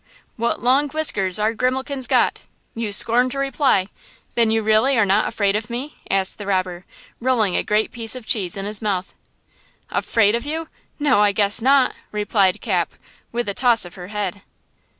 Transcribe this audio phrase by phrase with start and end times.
[0.35, 2.41] What long whiskers our Grimalkin's got!
[2.73, 3.85] You scorn to reply!
[4.33, 6.85] Then you really are not afraid of me?" asked the robber,
[7.19, 9.13] rolling a great piece of cheese in his mouth.
[9.91, 10.69] "Afraid of you?
[10.97, 12.93] No, I guess not!" replied Cap,
[13.31, 14.41] with a toss of her head.